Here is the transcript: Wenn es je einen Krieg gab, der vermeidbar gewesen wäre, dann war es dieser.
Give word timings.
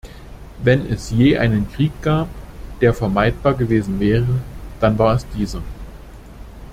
Wenn 0.63 0.87
es 0.87 1.11
je 1.11 1.37
einen 1.37 1.71
Krieg 1.71 1.91
gab, 2.01 2.27
der 2.81 2.91
vermeidbar 2.95 3.53
gewesen 3.53 3.99
wäre, 3.99 4.25
dann 4.79 4.97
war 4.97 5.13
es 5.13 5.27
dieser. 5.37 5.61